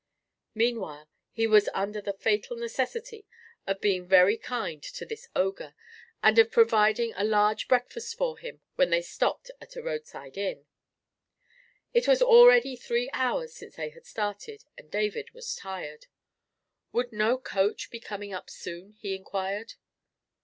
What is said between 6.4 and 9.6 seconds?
providing a large breakfast for him when they stopped